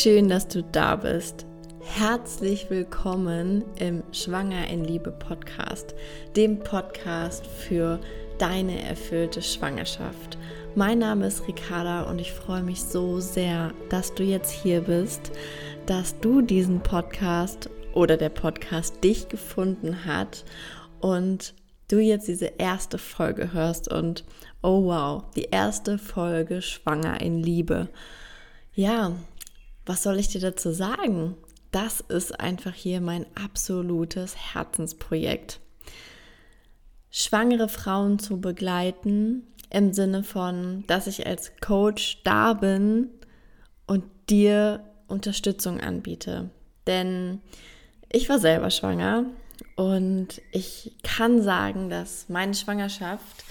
schön, 0.00 0.30
dass 0.30 0.48
du 0.48 0.62
da 0.62 0.96
bist. 0.96 1.44
Herzlich 1.82 2.70
willkommen 2.70 3.62
im 3.78 4.02
Schwanger 4.12 4.66
in 4.68 4.82
Liebe 4.82 5.10
Podcast, 5.10 5.94
dem 6.34 6.60
Podcast 6.60 7.46
für 7.46 8.00
deine 8.38 8.82
erfüllte 8.82 9.42
Schwangerschaft. 9.42 10.38
Mein 10.74 11.00
Name 11.00 11.26
ist 11.26 11.46
Ricarda 11.46 12.04
und 12.04 12.18
ich 12.18 12.32
freue 12.32 12.62
mich 12.62 12.82
so 12.82 13.20
sehr, 13.20 13.74
dass 13.90 14.14
du 14.14 14.22
jetzt 14.22 14.50
hier 14.50 14.80
bist, 14.80 15.32
dass 15.84 16.18
du 16.18 16.40
diesen 16.40 16.80
Podcast 16.80 17.68
oder 17.92 18.16
der 18.16 18.30
Podcast 18.30 19.04
dich 19.04 19.28
gefunden 19.28 20.06
hat 20.06 20.46
und 21.00 21.52
du 21.88 21.98
jetzt 21.98 22.26
diese 22.26 22.52
erste 22.56 22.96
Folge 22.96 23.52
hörst 23.52 23.92
und 23.92 24.24
oh 24.62 24.84
wow, 24.84 25.24
die 25.36 25.48
erste 25.50 25.98
Folge 25.98 26.62
Schwanger 26.62 27.20
in 27.20 27.42
Liebe. 27.42 27.88
Ja, 28.72 29.12
was 29.90 30.04
soll 30.04 30.20
ich 30.20 30.28
dir 30.28 30.40
dazu 30.40 30.70
sagen? 30.70 31.34
Das 31.72 31.98
ist 31.98 32.38
einfach 32.38 32.72
hier 32.72 33.00
mein 33.00 33.26
absolutes 33.34 34.54
Herzensprojekt. 34.54 35.58
Schwangere 37.10 37.68
Frauen 37.68 38.20
zu 38.20 38.40
begleiten 38.40 39.48
im 39.68 39.92
Sinne 39.92 40.22
von, 40.22 40.84
dass 40.86 41.08
ich 41.08 41.26
als 41.26 41.56
Coach 41.60 42.20
da 42.22 42.52
bin 42.52 43.08
und 43.88 44.04
dir 44.28 44.84
Unterstützung 45.08 45.80
anbiete. 45.80 46.50
Denn 46.86 47.40
ich 48.12 48.28
war 48.28 48.38
selber 48.38 48.70
schwanger 48.70 49.24
und 49.74 50.40
ich 50.52 50.94
kann 51.02 51.42
sagen, 51.42 51.90
dass 51.90 52.28
meine 52.28 52.54
Schwangerschaft 52.54 53.44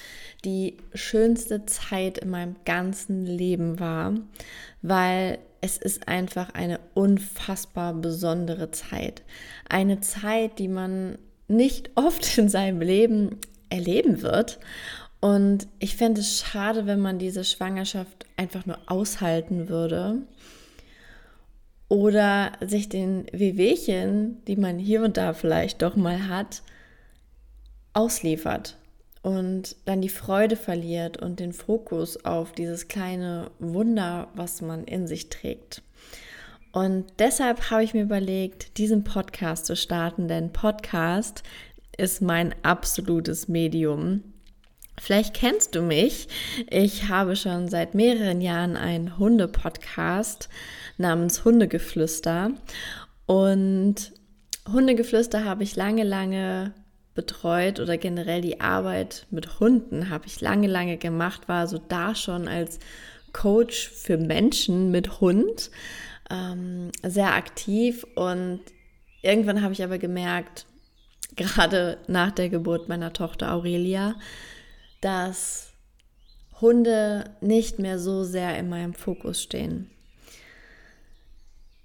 die 0.46 0.78
schönste 0.94 1.66
Zeit 1.66 2.20
in 2.20 2.30
meinem 2.30 2.56
ganzen 2.66 3.26
Leben 3.26 3.80
war, 3.80 4.14
weil 4.82 5.40
es 5.62 5.78
ist 5.78 6.08
einfach 6.08 6.54
eine 6.54 6.80
unfassbar 6.94 7.94
besondere 7.94 8.72
Zeit. 8.72 9.24
Eine 9.68 10.00
Zeit, 10.00 10.60
die 10.60 10.70
man 10.70 11.18
nicht 11.48 11.92
oft 11.96 12.38
in 12.38 12.50
seinem 12.50 12.82
Leben 12.82 13.38
erleben 13.70 14.22
wird. 14.22 14.60
Und 15.20 15.68
ich 15.80 15.98
fände 15.98 16.22
es 16.22 16.40
schade, 16.40 16.86
wenn 16.86 17.02
man 17.02 17.20
diese 17.20 17.44
Schwangerschaft 17.44 18.26
einfach 18.38 18.66
nur 18.66 18.78
aushalten 18.88 19.68
würde 19.68 20.22
oder 21.90 22.54
sich 22.66 22.88
den 22.88 23.26
Wehwehchen, 23.34 24.42
die 24.46 24.56
man 24.56 24.80
hier 24.80 25.04
und 25.04 25.18
da 25.18 25.34
vielleicht 25.34 25.82
doch 25.82 25.98
mal 25.98 26.30
hat, 26.30 26.62
ausliefert 27.92 28.79
und 29.22 29.76
dann 29.86 30.02
die 30.02 30.10
Freude 30.10 30.56
verliert 30.56 31.22
und 31.22 31.40
den 31.40 31.54
Fokus 31.54 32.24
auf 32.24 32.54
dieses 32.54 32.88
kleine 32.88 33.52
Wunder, 33.60 34.30
was 34.34 34.62
man 34.62 34.86
in 34.86 35.08
sich 35.08 35.30
trägt. 35.30 35.82
Und 36.72 37.06
deshalb 37.18 37.72
habe 37.72 37.84
ich 37.84 37.94
mir 37.94 38.04
überlegt, 38.04 38.78
diesen 38.78 39.04
Podcast 39.04 39.66
zu 39.66 39.76
starten, 39.76 40.28
denn 40.28 40.54
Podcast 40.54 41.44
ist 41.98 42.22
mein 42.22 42.54
absolutes 42.64 43.48
Medium. 43.48 44.24
Vielleicht 45.00 45.34
kennst 45.34 45.76
du 45.76 45.82
mich. 45.82 46.28
Ich 46.70 47.08
habe 47.10 47.36
schon 47.36 47.70
seit 47.70 47.96
mehreren 47.96 48.42
Jahren 48.42 48.78
einen 48.78 49.18
Hunde-Podcast 49.18 50.50
namens 50.98 51.46
Hundegeflüster. 51.46 52.52
Und 53.26 54.14
Hundegeflüster 54.72 55.46
habe 55.46 55.64
ich 55.64 55.76
lange, 55.76 56.04
lange 56.04 56.74
betreut 57.20 57.82
oder 57.82 57.98
generell 57.98 58.40
die 58.40 58.62
Arbeit 58.62 59.28
mit 59.30 59.60
Hunden 59.60 60.10
habe 60.10 60.26
ich 60.28 60.40
lange, 60.40 60.68
lange 60.68 60.96
gemacht, 60.96 61.50
war 61.50 61.68
so 61.68 61.78
da 61.78 62.16
schon 62.16 62.48
als 62.48 62.80
Coach 63.34 63.90
für 63.90 64.18
Menschen 64.18 64.90
mit 64.90 65.20
Hund 65.20 65.70
ähm, 66.30 66.94
sehr 67.04 67.34
aktiv 67.34 68.06
und 68.16 68.62
irgendwann 69.22 69.62
habe 69.62 69.74
ich 69.74 69.84
aber 69.84 69.98
gemerkt, 69.98 70.66
gerade 71.36 71.98
nach 72.08 72.32
der 72.32 72.48
Geburt 72.48 72.88
meiner 72.88 73.12
Tochter 73.12 73.54
Aurelia, 73.54 74.16
dass 75.02 75.74
Hunde 76.62 77.36
nicht 77.42 77.80
mehr 77.80 78.00
so 78.00 78.24
sehr 78.24 78.58
in 78.58 78.70
meinem 78.70 78.94
Fokus 78.94 79.44
stehen. 79.44 79.90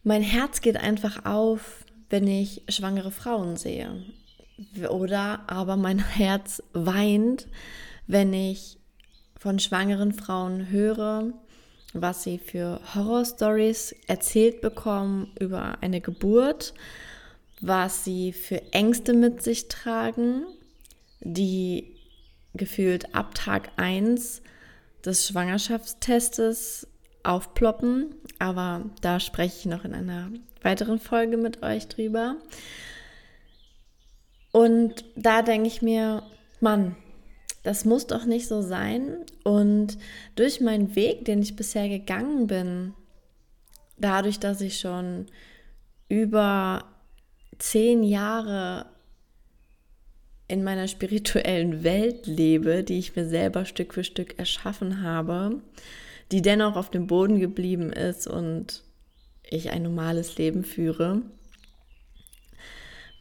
Mein 0.04 0.22
Herz 0.22 0.60
geht 0.60 0.76
einfach 0.76 1.24
auf, 1.24 1.84
wenn 2.08 2.28
ich 2.28 2.62
schwangere 2.68 3.10
Frauen 3.10 3.56
sehe. 3.56 4.04
Oder 4.88 5.44
aber 5.48 5.76
mein 5.76 5.98
Herz 5.98 6.62
weint, 6.72 7.48
wenn 8.06 8.32
ich 8.32 8.78
von 9.38 9.58
schwangeren 9.58 10.12
Frauen 10.12 10.70
höre, 10.70 11.32
was 11.92 12.22
sie 12.22 12.38
für 12.38 12.80
Horrorstories 12.94 13.94
erzählt 14.06 14.60
bekommen 14.60 15.32
über 15.38 15.78
eine 15.80 16.00
Geburt, 16.00 16.74
was 17.60 18.04
sie 18.04 18.32
für 18.32 18.72
Ängste 18.72 19.12
mit 19.12 19.42
sich 19.42 19.68
tragen, 19.68 20.44
die 21.20 21.96
gefühlt 22.54 23.14
ab 23.14 23.34
Tag 23.34 23.70
1 23.76 24.42
des 25.04 25.26
Schwangerschaftstestes 25.28 26.86
aufploppen. 27.22 28.14
Aber 28.38 28.82
da 29.00 29.20
spreche 29.20 29.58
ich 29.58 29.66
noch 29.66 29.84
in 29.84 29.94
einer 29.94 30.30
weiteren 30.62 30.98
Folge 30.98 31.36
mit 31.36 31.62
euch 31.62 31.88
drüber. 31.88 32.36
Und 34.54 35.04
da 35.16 35.42
denke 35.42 35.66
ich 35.66 35.82
mir, 35.82 36.22
Mann, 36.60 36.94
das 37.64 37.84
muss 37.84 38.06
doch 38.06 38.24
nicht 38.24 38.46
so 38.46 38.62
sein. 38.62 39.16
Und 39.42 39.98
durch 40.36 40.60
meinen 40.60 40.94
Weg, 40.94 41.24
den 41.24 41.42
ich 41.42 41.56
bisher 41.56 41.88
gegangen 41.88 42.46
bin, 42.46 42.94
dadurch, 43.98 44.38
dass 44.38 44.60
ich 44.60 44.78
schon 44.78 45.26
über 46.08 46.84
zehn 47.58 48.04
Jahre 48.04 48.86
in 50.46 50.62
meiner 50.62 50.86
spirituellen 50.86 51.82
Welt 51.82 52.28
lebe, 52.28 52.84
die 52.84 53.00
ich 53.00 53.16
mir 53.16 53.26
selber 53.26 53.64
Stück 53.64 53.92
für 53.92 54.04
Stück 54.04 54.38
erschaffen 54.38 55.02
habe, 55.02 55.62
die 56.30 56.42
dennoch 56.42 56.76
auf 56.76 56.90
dem 56.90 57.08
Boden 57.08 57.40
geblieben 57.40 57.92
ist 57.92 58.28
und 58.28 58.84
ich 59.42 59.72
ein 59.72 59.82
normales 59.82 60.38
Leben 60.38 60.62
führe, 60.62 61.22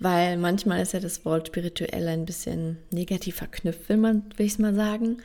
weil 0.03 0.37
manchmal 0.37 0.81
ist 0.81 0.93
ja 0.93 0.99
das 0.99 1.23
Wort 1.23 1.47
spirituell 1.47 2.07
ein 2.09 2.25
bisschen 2.25 2.77
negativ 2.91 3.37
verknüpft, 3.37 3.87
will 3.87 3.97
man, 3.97 4.25
will 4.35 4.45
ich 4.45 4.53
es 4.53 4.59
mal 4.59 4.75
sagen. 4.75 5.17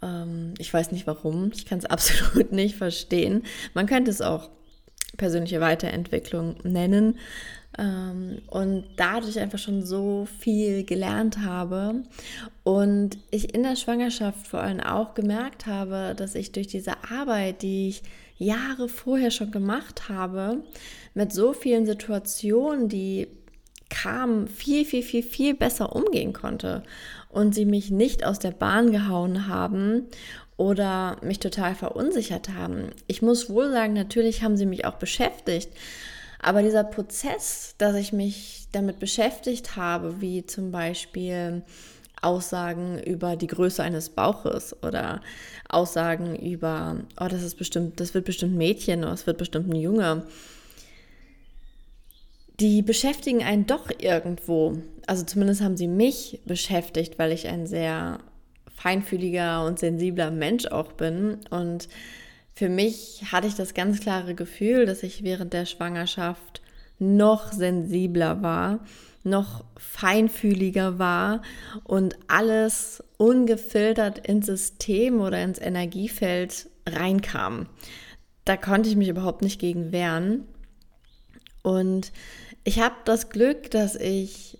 Ähm, 0.00 0.54
ich 0.58 0.72
weiß 0.72 0.92
nicht 0.92 1.06
warum, 1.06 1.50
ich 1.52 1.66
kann 1.66 1.78
es 1.78 1.84
absolut 1.86 2.52
nicht 2.52 2.76
verstehen. 2.76 3.42
Man 3.74 3.86
könnte 3.86 4.10
es 4.10 4.22
auch 4.22 4.50
persönliche 5.16 5.60
Weiterentwicklung 5.60 6.56
nennen 6.62 7.18
ähm, 7.78 8.42
und 8.46 8.84
dadurch 8.96 9.40
einfach 9.40 9.58
schon 9.58 9.84
so 9.84 10.26
viel 10.38 10.84
gelernt 10.84 11.38
habe 11.38 12.04
und 12.62 13.18
ich 13.30 13.54
in 13.54 13.64
der 13.64 13.76
Schwangerschaft 13.76 14.46
vor 14.46 14.60
allem 14.60 14.80
auch 14.80 15.14
gemerkt 15.14 15.66
habe, 15.66 16.14
dass 16.16 16.34
ich 16.34 16.52
durch 16.52 16.68
diese 16.68 17.04
Arbeit, 17.10 17.62
die 17.62 17.88
ich 17.88 18.02
Jahre 18.38 18.88
vorher 18.88 19.30
schon 19.30 19.50
gemacht 19.50 20.08
habe, 20.08 20.62
mit 21.14 21.32
so 21.32 21.54
vielen 21.54 21.86
Situationen, 21.86 22.88
die 22.88 23.28
kam, 23.88 24.48
viel, 24.48 24.84
viel, 24.84 25.02
viel, 25.02 25.22
viel 25.22 25.54
besser 25.54 25.94
umgehen 25.94 26.32
konnte 26.32 26.82
und 27.28 27.54
sie 27.54 27.64
mich 27.64 27.90
nicht 27.90 28.24
aus 28.24 28.38
der 28.38 28.50
Bahn 28.50 28.90
gehauen 28.90 29.48
haben 29.48 30.06
oder 30.56 31.18
mich 31.22 31.38
total 31.38 31.74
verunsichert 31.74 32.50
haben. 32.50 32.90
Ich 33.06 33.22
muss 33.22 33.50
wohl 33.50 33.70
sagen, 33.70 33.92
natürlich 33.92 34.42
haben 34.42 34.56
sie 34.56 34.66
mich 34.66 34.84
auch 34.84 34.96
beschäftigt, 34.96 35.70
aber 36.40 36.62
dieser 36.62 36.84
Prozess, 36.84 37.74
dass 37.78 37.94
ich 37.96 38.12
mich 38.12 38.68
damit 38.72 38.98
beschäftigt 38.98 39.76
habe, 39.76 40.20
wie 40.20 40.46
zum 40.46 40.70
Beispiel 40.70 41.62
Aussagen 42.22 42.98
über 43.02 43.36
die 43.36 43.46
Größe 43.46 43.82
eines 43.82 44.10
Bauches 44.10 44.74
oder 44.82 45.20
Aussagen 45.68 46.36
über, 46.36 46.96
oh, 47.20 47.28
das 47.28 47.42
ist 47.42 47.56
bestimmt, 47.56 48.00
das 48.00 48.14
wird 48.14 48.24
bestimmt 48.24 48.54
ein 48.54 48.58
Mädchen 48.58 49.04
oder 49.04 49.12
es 49.12 49.26
wird 49.26 49.38
bestimmt 49.38 49.68
ein 49.68 49.76
Junge 49.76 50.26
die 52.60 52.82
beschäftigen 52.82 53.42
einen 53.42 53.66
doch 53.66 53.90
irgendwo. 53.98 54.78
Also 55.06 55.24
zumindest 55.24 55.60
haben 55.60 55.76
sie 55.76 55.88
mich 55.88 56.40
beschäftigt, 56.46 57.18
weil 57.18 57.32
ich 57.32 57.48
ein 57.48 57.66
sehr 57.66 58.18
feinfühliger 58.74 59.64
und 59.64 59.78
sensibler 59.78 60.30
Mensch 60.30 60.66
auch 60.66 60.92
bin. 60.92 61.38
Und 61.50 61.88
für 62.54 62.68
mich 62.68 63.24
hatte 63.30 63.46
ich 63.46 63.54
das 63.54 63.74
ganz 63.74 64.00
klare 64.00 64.34
Gefühl, 64.34 64.86
dass 64.86 65.02
ich 65.02 65.22
während 65.22 65.52
der 65.52 65.66
Schwangerschaft 65.66 66.62
noch 66.98 67.52
sensibler 67.52 68.42
war, 68.42 68.80
noch 69.22 69.64
feinfühliger 69.76 70.98
war 70.98 71.42
und 71.84 72.16
alles 72.28 73.02
ungefiltert 73.18 74.26
ins 74.26 74.46
System 74.46 75.20
oder 75.20 75.42
ins 75.42 75.60
Energiefeld 75.60 76.68
reinkam. 76.86 77.66
Da 78.44 78.56
konnte 78.56 78.88
ich 78.88 78.96
mich 78.96 79.08
überhaupt 79.08 79.42
nicht 79.42 79.60
gegen 79.60 79.90
wehren. 79.92 80.46
Und 81.62 82.12
ich 82.66 82.80
habe 82.80 82.96
das 83.04 83.28
Glück, 83.28 83.70
dass 83.70 83.94
ich 83.94 84.58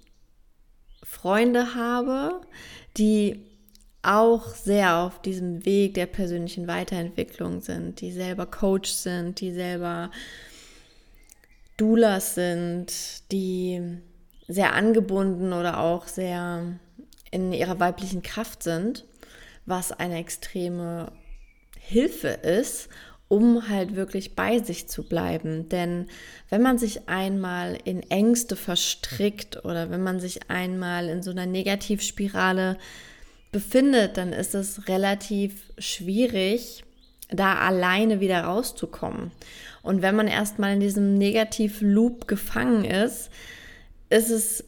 Freunde 1.03 1.75
habe, 1.75 2.41
die 2.97 3.44
auch 4.03 4.55
sehr 4.55 4.99
auf 4.99 5.20
diesem 5.20 5.67
Weg 5.67 5.94
der 5.94 6.06
persönlichen 6.06 6.69
Weiterentwicklung 6.69 7.61
sind, 7.61 8.00
die 8.00 8.12
selber 8.12 8.47
Coach 8.47 8.91
sind, 8.91 9.41
die 9.41 9.53
selber 9.53 10.12
Doulas 11.76 12.37
sind, 12.37 12.93
die 13.32 13.99
sehr 14.47 14.75
angebunden 14.75 15.52
oder 15.52 15.81
auch 15.81 16.06
sehr 16.06 16.79
in 17.32 17.52
ihrer 17.52 17.81
weiblichen 17.81 18.23
Kraft 18.23 18.62
sind, 18.62 19.05
was 19.67 19.91
eine 19.91 20.19
extreme 20.19 21.11
Hilfe 21.76 22.29
ist, 22.29 22.88
um 23.28 23.69
halt 23.69 23.96
wirklich 23.96 24.37
bei 24.37 24.58
sich 24.58 24.88
zu 24.88 25.02
bleiben. 25.02 25.69
Denn 25.69 26.06
wenn 26.49 26.62
man 26.62 26.78
sich 26.78 27.08
einmal 27.08 27.78
in 27.84 28.02
Ängste 28.11 28.56
verstrickt 28.56 29.64
oder 29.64 29.90
wenn 29.90 30.02
man 30.02 30.20
sich 30.20 30.49
einmal 30.50 31.08
in 31.08 31.23
so 31.23 31.31
einer 31.31 31.46
Negativspirale 31.46 32.78
befindet, 33.50 34.17
dann 34.17 34.32
ist 34.32 34.55
es 34.55 34.88
relativ 34.88 35.73
schwierig, 35.78 36.84
da 37.28 37.56
alleine 37.56 38.20
wieder 38.20 38.43
rauszukommen. 38.43 39.32
Und 39.82 40.02
wenn 40.02 40.14
man 40.14 40.28
erstmal 40.28 40.75
in 40.75 40.81
diesem 40.81 41.14
Negativ-Loop 41.14 42.28
gefangen 42.28 42.84
ist, 42.84 43.31
ist 44.08 44.31
es 44.31 44.64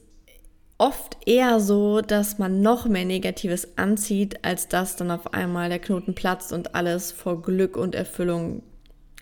oft 0.78 1.16
eher 1.26 1.60
so, 1.60 2.00
dass 2.00 2.38
man 2.38 2.62
noch 2.62 2.86
mehr 2.86 3.04
Negatives 3.04 3.76
anzieht, 3.76 4.44
als 4.44 4.68
dass 4.68 4.96
dann 4.96 5.10
auf 5.10 5.34
einmal 5.34 5.68
der 5.68 5.80
Knoten 5.80 6.14
platzt 6.14 6.52
und 6.52 6.74
alles 6.74 7.12
vor 7.12 7.42
Glück 7.42 7.76
und 7.76 7.94
Erfüllung 7.94 8.62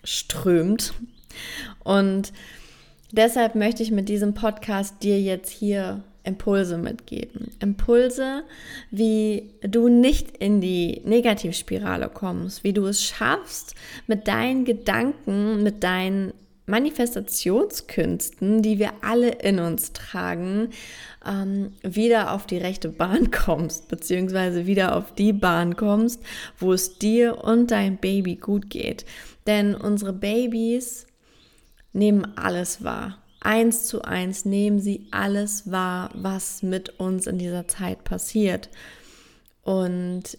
strömt. 0.03 0.93
Und 1.83 2.31
deshalb 3.11 3.55
möchte 3.55 3.83
ich 3.83 3.91
mit 3.91 4.07
diesem 4.07 4.35
Podcast 4.35 5.03
dir 5.03 5.19
jetzt 5.19 5.49
hier 5.49 6.03
Impulse 6.23 6.77
mitgeben. 6.77 7.51
Impulse, 7.59 8.43
wie 8.91 9.49
du 9.61 9.87
nicht 9.87 10.37
in 10.37 10.61
die 10.61 11.01
Negativspirale 11.05 12.09
kommst, 12.09 12.63
wie 12.63 12.73
du 12.73 12.85
es 12.85 13.01
schaffst, 13.01 13.75
mit 14.07 14.27
deinen 14.27 14.65
Gedanken, 14.65 15.63
mit 15.63 15.83
deinen 15.83 16.33
Manifestationskünsten, 16.67 18.61
die 18.61 18.77
wir 18.77 18.91
alle 19.01 19.29
in 19.29 19.59
uns 19.59 19.93
tragen, 19.93 20.69
ähm, 21.25 21.73
wieder 21.81 22.31
auf 22.33 22.45
die 22.45 22.57
rechte 22.57 22.89
Bahn 22.89 23.31
kommst, 23.45 23.87
beziehungsweise 23.87 24.67
wieder 24.67 24.95
auf 24.95 25.15
die 25.15 25.33
Bahn 25.33 25.75
kommst, 25.75 26.21
wo 26.59 26.71
es 26.73 26.99
dir 26.99 27.43
und 27.43 27.71
dein 27.71 27.97
Baby 27.97 28.35
gut 28.35 28.69
geht. 28.69 29.05
Denn 29.47 29.73
unsere 29.73 30.13
Babys 30.13 31.07
nehmen 31.93 32.37
alles 32.37 32.83
wahr 32.83 33.17
eins 33.47 33.85
zu 33.85 34.01
eins 34.01 34.43
nehmen 34.43 34.79
sie 34.79 35.07
alles 35.11 35.71
wahr, 35.71 36.09
was 36.13 36.63
mit 36.63 36.99
uns 36.99 37.27
in 37.27 37.37
dieser 37.37 37.67
Zeit 37.67 38.03
passiert. 38.03 38.69
Und 39.63 40.37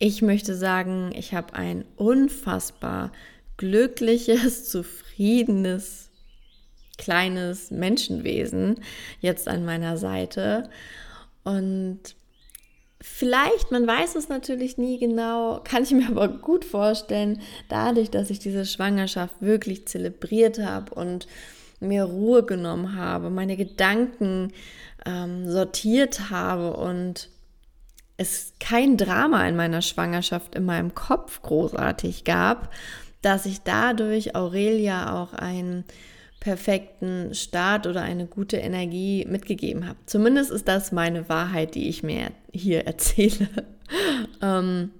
ich 0.00 0.20
möchte 0.20 0.56
sagen, 0.56 1.12
ich 1.14 1.32
habe 1.32 1.54
ein 1.54 1.84
unfassbar 1.96 3.12
glückliches, 3.62 4.64
zufriedenes, 4.68 6.10
kleines 6.98 7.70
Menschenwesen 7.70 8.80
jetzt 9.20 9.46
an 9.46 9.64
meiner 9.64 9.96
Seite. 9.96 10.68
Und 11.44 12.00
vielleicht, 13.00 13.70
man 13.70 13.86
weiß 13.86 14.16
es 14.16 14.28
natürlich 14.28 14.78
nie 14.78 14.98
genau, 14.98 15.60
kann 15.62 15.84
ich 15.84 15.92
mir 15.92 16.08
aber 16.08 16.26
gut 16.26 16.64
vorstellen, 16.64 17.40
dadurch, 17.68 18.10
dass 18.10 18.30
ich 18.30 18.40
diese 18.40 18.66
Schwangerschaft 18.66 19.40
wirklich 19.40 19.86
zelebriert 19.86 20.58
habe 20.58 20.92
und 20.94 21.28
mir 21.78 22.02
Ruhe 22.04 22.44
genommen 22.44 22.96
habe, 22.96 23.30
meine 23.30 23.56
Gedanken 23.56 24.52
ähm, 25.06 25.48
sortiert 25.48 26.30
habe 26.30 26.76
und 26.76 27.28
es 28.16 28.54
kein 28.58 28.96
Drama 28.96 29.46
in 29.46 29.54
meiner 29.54 29.82
Schwangerschaft 29.82 30.56
in 30.56 30.64
meinem 30.64 30.94
Kopf 30.94 31.42
großartig 31.42 32.24
gab, 32.24 32.72
dass 33.22 33.46
ich 33.46 33.62
dadurch 33.62 34.34
Aurelia 34.34 35.20
auch 35.20 35.32
einen 35.32 35.84
perfekten 36.40 37.34
Start 37.34 37.86
oder 37.86 38.02
eine 38.02 38.26
gute 38.26 38.56
Energie 38.56 39.24
mitgegeben 39.28 39.86
habe. 39.86 39.98
Zumindest 40.06 40.50
ist 40.50 40.66
das 40.66 40.90
meine 40.90 41.28
Wahrheit, 41.28 41.76
die 41.76 41.88
ich 41.88 42.02
mir 42.02 42.32
hier 42.52 42.84
erzähle. 42.86 43.48
ähm, 44.42 44.90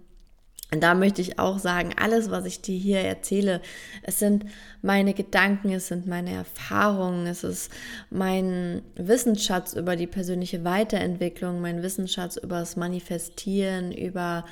und 0.72 0.82
da 0.82 0.94
möchte 0.94 1.20
ich 1.20 1.38
auch 1.38 1.58
sagen, 1.58 1.90
alles, 2.00 2.30
was 2.30 2.46
ich 2.46 2.62
dir 2.62 2.78
hier 2.78 3.00
erzähle, 3.00 3.60
es 4.02 4.18
sind 4.18 4.46
meine 4.80 5.12
Gedanken, 5.12 5.70
es 5.70 5.88
sind 5.88 6.06
meine 6.06 6.32
Erfahrungen, 6.32 7.26
es 7.26 7.44
ist 7.44 7.70
mein 8.08 8.80
Wissensschatz 8.94 9.74
über 9.74 9.96
die 9.96 10.06
persönliche 10.06 10.64
Weiterentwicklung, 10.64 11.60
mein 11.60 11.82
Wissensschatz 11.82 12.36
über 12.36 12.60
das 12.60 12.76
Manifestieren, 12.76 13.92
über 13.92 14.46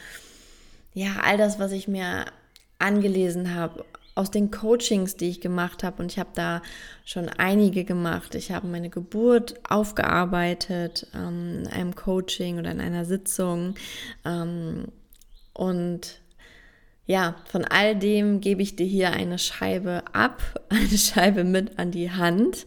ja, 0.92 1.20
all 1.22 1.38
das, 1.38 1.58
was 1.58 1.72
ich 1.72 1.88
mir 1.88 2.26
angelesen 2.80 3.54
habe, 3.54 3.84
aus 4.14 4.30
den 4.30 4.50
Coachings, 4.50 5.16
die 5.16 5.30
ich 5.30 5.40
gemacht 5.40 5.82
habe. 5.82 6.02
Und 6.02 6.12
ich 6.12 6.18
habe 6.18 6.30
da 6.34 6.62
schon 7.04 7.28
einige 7.28 7.84
gemacht. 7.84 8.34
Ich 8.34 8.50
habe 8.50 8.66
meine 8.66 8.90
Geburt 8.90 9.54
aufgearbeitet 9.68 11.06
ähm, 11.14 11.60
in 11.60 11.66
einem 11.68 11.94
Coaching 11.94 12.58
oder 12.58 12.70
in 12.70 12.80
einer 12.80 13.04
Sitzung. 13.04 13.74
Ähm, 14.24 14.88
und 15.52 16.20
ja, 17.06 17.36
von 17.46 17.64
all 17.64 17.96
dem 17.96 18.40
gebe 18.40 18.62
ich 18.62 18.76
dir 18.76 18.86
hier 18.86 19.12
eine 19.12 19.38
Scheibe 19.38 20.04
ab, 20.12 20.42
eine 20.68 20.98
Scheibe 20.98 21.44
mit 21.44 21.78
an 21.78 21.90
die 21.90 22.10
Hand 22.10 22.66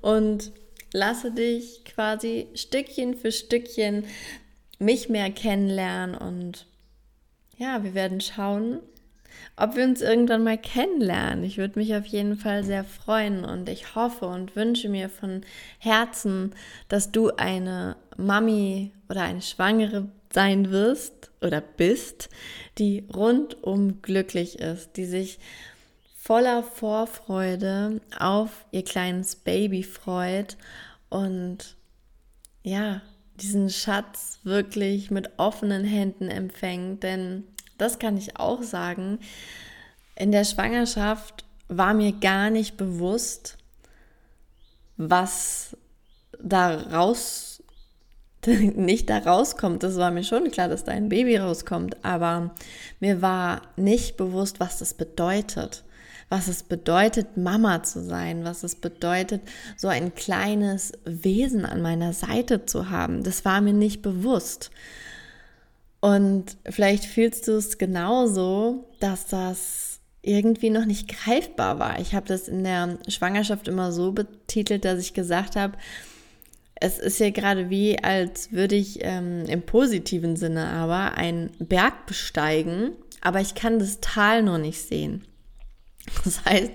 und 0.00 0.52
lasse 0.92 1.32
dich 1.32 1.84
quasi 1.84 2.46
Stückchen 2.54 3.14
für 3.14 3.32
Stückchen 3.32 4.04
mich 4.78 5.08
mehr 5.08 5.30
kennenlernen 5.30 6.14
und 6.16 6.66
ja, 7.58 7.84
wir 7.84 7.94
werden 7.94 8.20
schauen, 8.20 8.80
ob 9.56 9.76
wir 9.76 9.84
uns 9.84 10.00
irgendwann 10.00 10.44
mal 10.44 10.58
kennenlernen. 10.58 11.44
Ich 11.44 11.58
würde 11.58 11.78
mich 11.78 11.94
auf 11.94 12.06
jeden 12.06 12.36
Fall 12.36 12.64
sehr 12.64 12.84
freuen 12.84 13.44
und 13.44 13.68
ich 13.68 13.94
hoffe 13.94 14.26
und 14.26 14.56
wünsche 14.56 14.88
mir 14.88 15.08
von 15.08 15.42
Herzen, 15.78 16.54
dass 16.88 17.12
du 17.12 17.30
eine 17.36 17.96
Mami 18.16 18.92
oder 19.08 19.22
eine 19.22 19.42
Schwangere 19.42 20.08
sein 20.32 20.70
wirst 20.70 21.30
oder 21.40 21.60
bist, 21.60 22.28
die 22.78 23.04
rundum 23.14 24.02
glücklich 24.02 24.58
ist, 24.58 24.96
die 24.96 25.04
sich 25.04 25.38
voller 26.16 26.62
Vorfreude 26.62 28.00
auf 28.18 28.64
ihr 28.72 28.82
kleines 28.82 29.36
Baby 29.36 29.82
freut 29.82 30.56
und 31.10 31.76
ja, 32.62 33.02
diesen 33.36 33.68
Schatz 33.68 34.40
wirklich 34.42 35.10
mit 35.10 35.38
offenen 35.38 35.84
Händen 35.84 36.28
empfängt, 36.28 37.02
denn 37.02 37.44
das 37.78 37.98
kann 37.98 38.16
ich 38.16 38.36
auch 38.36 38.62
sagen, 38.62 39.18
in 40.16 40.32
der 40.32 40.44
Schwangerschaft 40.44 41.44
war 41.68 41.94
mir 41.94 42.12
gar 42.12 42.50
nicht 42.50 42.76
bewusst, 42.76 43.56
was 44.96 45.76
da 46.40 46.74
raus 46.74 47.54
nicht 48.46 49.10
da 49.10 49.18
rauskommt. 49.18 49.82
Das 49.82 49.96
war 49.96 50.10
mir 50.10 50.24
schon 50.24 50.50
klar, 50.50 50.68
dass 50.68 50.84
da 50.84 50.92
ein 50.92 51.08
Baby 51.08 51.36
rauskommt, 51.36 51.96
aber 52.04 52.54
mir 53.00 53.22
war 53.22 53.62
nicht 53.76 54.16
bewusst, 54.16 54.60
was 54.60 54.78
das 54.78 54.94
bedeutet. 54.94 55.84
Was 56.30 56.48
es 56.48 56.62
bedeutet, 56.62 57.36
Mama 57.36 57.82
zu 57.82 58.02
sein, 58.02 58.44
was 58.44 58.64
es 58.64 58.76
bedeutet, 58.76 59.42
so 59.76 59.88
ein 59.88 60.14
kleines 60.14 60.92
Wesen 61.04 61.66
an 61.66 61.82
meiner 61.82 62.12
Seite 62.12 62.64
zu 62.64 62.90
haben. 62.90 63.22
Das 63.22 63.44
war 63.44 63.60
mir 63.60 63.74
nicht 63.74 64.00
bewusst. 64.00 64.70
Und 66.04 66.58
vielleicht 66.68 67.06
fühlst 67.06 67.48
du 67.48 67.52
es 67.52 67.78
genauso, 67.78 68.84
dass 69.00 69.26
das 69.26 70.00
irgendwie 70.20 70.68
noch 70.68 70.84
nicht 70.84 71.08
greifbar 71.08 71.78
war. 71.78 71.98
Ich 71.98 72.14
habe 72.14 72.26
das 72.26 72.46
in 72.46 72.62
der 72.62 72.98
Schwangerschaft 73.08 73.68
immer 73.68 73.90
so 73.90 74.12
betitelt, 74.12 74.84
dass 74.84 75.00
ich 75.00 75.14
gesagt 75.14 75.56
habe, 75.56 75.78
es 76.74 76.98
ist 76.98 77.20
ja 77.20 77.30
gerade 77.30 77.70
wie, 77.70 78.04
als 78.04 78.52
würde 78.52 78.74
ich 78.74 78.98
ähm, 79.00 79.46
im 79.46 79.62
positiven 79.62 80.36
Sinne 80.36 80.66
aber 80.66 81.16
einen 81.16 81.50
Berg 81.58 82.04
besteigen, 82.04 82.90
aber 83.22 83.40
ich 83.40 83.54
kann 83.54 83.78
das 83.78 84.00
Tal 84.02 84.42
noch 84.42 84.58
nicht 84.58 84.82
sehen. 84.82 85.24
Das 86.24 86.44
heißt, 86.44 86.72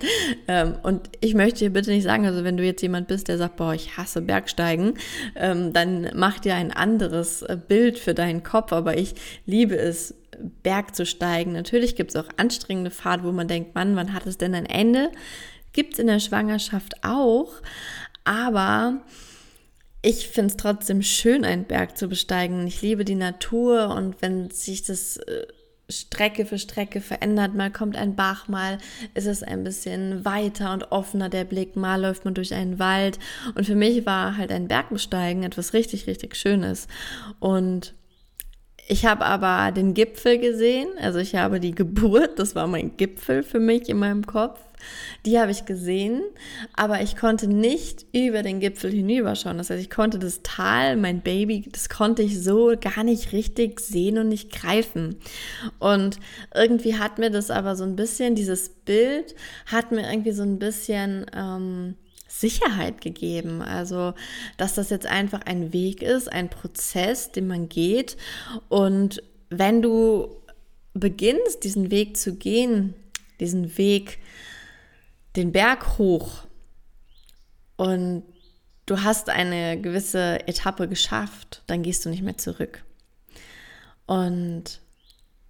ähm, 0.48 0.76
und 0.82 1.08
ich 1.20 1.34
möchte 1.34 1.60
dir 1.60 1.70
bitte 1.70 1.90
nicht 1.90 2.04
sagen, 2.04 2.26
also 2.26 2.44
wenn 2.44 2.56
du 2.56 2.64
jetzt 2.64 2.82
jemand 2.82 3.08
bist, 3.08 3.28
der 3.28 3.38
sagt, 3.38 3.56
boah, 3.56 3.74
ich 3.74 3.96
hasse 3.96 4.22
Bergsteigen, 4.22 4.94
ähm, 5.36 5.72
dann 5.72 6.10
mach 6.14 6.38
dir 6.38 6.54
ein 6.54 6.72
anderes 6.72 7.42
äh, 7.42 7.56
Bild 7.56 7.98
für 7.98 8.14
deinen 8.14 8.42
Kopf, 8.42 8.72
aber 8.72 8.96
ich 8.98 9.14
liebe 9.46 9.76
es, 9.76 10.14
Berg 10.62 10.94
zu 10.96 11.04
steigen. 11.04 11.52
Natürlich 11.52 11.96
gibt 11.96 12.10
es 12.10 12.16
auch 12.16 12.28
anstrengende 12.36 12.90
Fahrt, 12.90 13.24
wo 13.24 13.32
man 13.32 13.48
denkt, 13.48 13.74
Mann, 13.74 13.96
wann 13.96 14.14
hat 14.14 14.26
es 14.26 14.38
denn 14.38 14.54
ein 14.54 14.66
Ende? 14.66 15.10
Gibt 15.72 15.94
es 15.94 15.98
in 15.98 16.06
der 16.06 16.20
Schwangerschaft 16.20 17.04
auch, 17.04 17.52
aber 18.24 19.02
ich 20.02 20.28
finde 20.28 20.48
es 20.48 20.56
trotzdem 20.56 21.02
schön, 21.02 21.44
einen 21.44 21.64
Berg 21.64 21.98
zu 21.98 22.08
besteigen. 22.08 22.66
Ich 22.66 22.80
liebe 22.80 23.04
die 23.04 23.16
Natur 23.16 23.90
und 23.90 24.22
wenn 24.22 24.50
sich 24.50 24.82
das 24.82 25.18
äh, 25.18 25.46
Strecke 25.90 26.46
für 26.46 26.58
Strecke 26.58 27.00
verändert, 27.00 27.54
mal 27.54 27.70
kommt 27.70 27.96
ein 27.96 28.16
Bach, 28.16 28.48
mal 28.48 28.78
ist 29.14 29.26
es 29.26 29.42
ein 29.42 29.64
bisschen 29.64 30.24
weiter 30.24 30.72
und 30.72 30.92
offener 30.92 31.28
der 31.28 31.44
Blick, 31.44 31.76
mal 31.76 32.00
läuft 32.00 32.24
man 32.24 32.34
durch 32.34 32.54
einen 32.54 32.78
Wald. 32.78 33.18
Und 33.54 33.64
für 33.64 33.74
mich 33.74 34.06
war 34.06 34.36
halt 34.36 34.52
ein 34.52 34.68
Bergbesteigen 34.68 35.42
etwas 35.42 35.72
richtig, 35.72 36.06
richtig 36.06 36.36
Schönes. 36.36 36.88
Und 37.38 37.94
Ich 38.90 39.06
habe 39.06 39.24
aber 39.24 39.70
den 39.70 39.94
Gipfel 39.94 40.38
gesehen, 40.38 40.88
also 41.00 41.20
ich 41.20 41.36
habe 41.36 41.60
die 41.60 41.76
Geburt, 41.76 42.40
das 42.40 42.56
war 42.56 42.66
mein 42.66 42.96
Gipfel 42.96 43.44
für 43.44 43.60
mich 43.60 43.88
in 43.88 43.98
meinem 43.98 44.26
Kopf. 44.26 44.58
Die 45.24 45.38
habe 45.38 45.52
ich 45.52 45.64
gesehen, 45.64 46.24
aber 46.74 47.00
ich 47.00 47.16
konnte 47.16 47.46
nicht 47.46 48.04
über 48.12 48.42
den 48.42 48.58
Gipfel 48.58 48.90
hinüberschauen. 48.90 49.58
Das 49.58 49.70
heißt, 49.70 49.80
ich 49.80 49.90
konnte 49.90 50.18
das 50.18 50.40
Tal, 50.42 50.96
mein 50.96 51.20
Baby, 51.20 51.68
das 51.70 51.88
konnte 51.88 52.22
ich 52.22 52.42
so 52.42 52.74
gar 52.80 53.04
nicht 53.04 53.30
richtig 53.30 53.78
sehen 53.78 54.18
und 54.18 54.26
nicht 54.26 54.50
greifen. 54.50 55.14
Und 55.78 56.18
irgendwie 56.52 56.98
hat 56.98 57.20
mir 57.20 57.30
das 57.30 57.52
aber 57.52 57.76
so 57.76 57.84
ein 57.84 57.94
bisschen, 57.94 58.34
dieses 58.34 58.70
Bild 58.70 59.36
hat 59.66 59.92
mir 59.92 60.10
irgendwie 60.10 60.32
so 60.32 60.42
ein 60.42 60.58
bisschen... 60.58 61.26
Ähm, 61.32 61.94
Sicherheit 62.40 63.00
gegeben. 63.00 63.62
Also, 63.62 64.14
dass 64.56 64.74
das 64.74 64.90
jetzt 64.90 65.06
einfach 65.06 65.42
ein 65.42 65.72
Weg 65.72 66.02
ist, 66.02 66.32
ein 66.32 66.48
Prozess, 66.48 67.32
den 67.32 67.46
man 67.46 67.68
geht. 67.68 68.16
Und 68.68 69.22
wenn 69.50 69.82
du 69.82 70.36
beginnst, 70.94 71.64
diesen 71.64 71.90
Weg 71.90 72.16
zu 72.16 72.36
gehen, 72.36 72.94
diesen 73.38 73.76
Weg 73.78 74.18
den 75.36 75.52
Berg 75.52 75.98
hoch 75.98 76.44
und 77.76 78.24
du 78.86 79.02
hast 79.02 79.28
eine 79.28 79.80
gewisse 79.80 80.46
Etappe 80.48 80.88
geschafft, 80.88 81.62
dann 81.66 81.82
gehst 81.82 82.04
du 82.04 82.08
nicht 82.08 82.22
mehr 82.22 82.38
zurück. 82.38 82.82
Und 84.06 84.80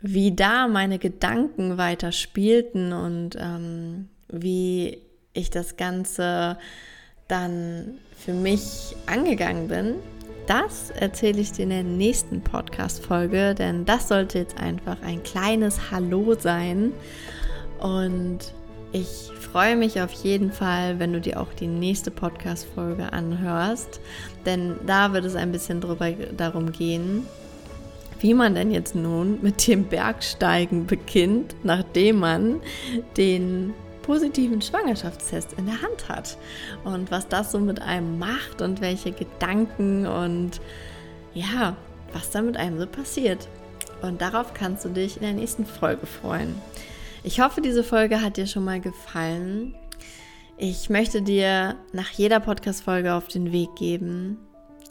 wie 0.01 0.35
da 0.35 0.69
meine 0.69 0.99
Gedanken 0.99 1.79
weiter 1.79 2.13
spielten 2.13 2.93
und 2.93 3.37
ähm, 3.39 4.09
wie 4.29 4.99
ich 5.33 5.51
das 5.51 5.77
Ganze 5.77 6.59
dann 7.29 7.99
für 8.17 8.33
mich 8.33 8.97
angegangen 9.07 9.69
bin, 9.69 9.95
das 10.47 10.91
erzähle 10.91 11.41
ich 11.41 11.53
dir 11.53 11.63
in 11.63 11.71
der 11.71 11.85
nächsten 11.85 12.41
Podcast-Folge, 12.41 13.55
denn 13.55 13.85
das 13.85 14.09
sollte 14.09 14.39
jetzt 14.39 14.59
einfach 14.59 14.97
ein 15.03 15.23
kleines 15.23 15.93
Hallo 15.93 16.35
sein. 16.35 16.93
Und 17.79 18.53
ich 18.91 19.31
freue 19.39 19.77
mich 19.77 20.01
auf 20.03 20.11
jeden 20.11 20.51
Fall, 20.51 20.99
wenn 20.99 21.13
du 21.13 21.21
dir 21.21 21.41
auch 21.41 21.53
die 21.53 21.69
nächste 21.69 22.11
Podcast-Folge 22.11 23.13
anhörst, 23.13 24.01
denn 24.45 24.75
da 24.87 25.13
wird 25.13 25.25
es 25.25 25.37
ein 25.37 25.53
bisschen 25.53 25.81
drüber, 25.81 26.11
darum 26.37 26.73
gehen, 26.73 27.27
wie 28.19 28.35
man 28.35 28.57
denn 28.57 28.73
jetzt 28.73 28.97
nun 28.97 29.39
mit 29.43 29.69
dem 29.69 29.85
Bergsteigen 29.85 30.87
beginnt, 30.87 31.55
nachdem 31.63 32.19
man 32.19 32.61
den 33.17 33.73
positiven 34.03 34.61
Schwangerschaftstest 34.61 35.55
in 35.55 35.67
der 35.67 35.83
Hand 35.83 36.09
hat 36.09 36.37
und 36.85 37.11
was 37.11 37.29
das 37.29 37.53
so 37.53 37.59
mit 37.59 37.81
einem 37.83 38.19
macht 38.19 38.63
und 38.63 38.81
welche 38.81 39.13
Gedanken 39.13 40.07
und 40.07 40.61
ja, 41.35 41.77
was 42.13 42.31
da 42.31 42.43
mit 42.43 42.57
einem 42.57 42.79
so 42.79 42.87
passiert. 42.87 43.49
Und 44.03 44.21
darauf 44.21 44.55
kannst 44.55 44.85
du 44.85 44.89
dich 44.89 45.17
in 45.17 45.23
der 45.23 45.33
nächsten 45.33 45.67
Folge 45.67 46.07
freuen. 46.07 46.55
Ich 47.23 47.41
hoffe, 47.41 47.61
diese 47.61 47.85
Folge 47.85 48.23
hat 48.23 48.37
dir 48.37 48.47
schon 48.47 48.65
mal 48.65 48.81
gefallen. 48.81 49.75
Ich 50.57 50.91
möchte 50.91 51.23
dir 51.23 51.77
nach 51.93 52.11
jeder 52.11 52.41
Podcast-Folge 52.41 53.15
auf 53.15 53.29
den 53.29 53.53
Weg 53.53 53.75
geben, 53.77 54.39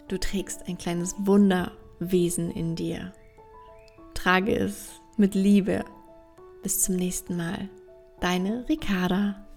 du 0.08 0.18
trägst 0.18 0.68
ein 0.68 0.78
kleines 0.78 1.16
Wunderwesen 1.20 2.52
in 2.52 2.76
dir. 2.76 3.14
Trage 4.14 4.56
es 4.56 4.90
mit 5.18 5.36
Liebe. 5.36 5.86
Bis 6.62 6.82
zum 6.82 6.96
nächsten 6.96 7.38
Mal. 7.38 7.70
Deine 8.20 8.66
Ricarda. 8.68 9.49